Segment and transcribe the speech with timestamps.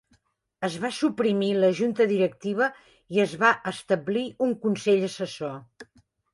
[0.67, 2.71] Es va suprimir la junta directiva
[3.19, 5.89] i es va establir un consell assessor.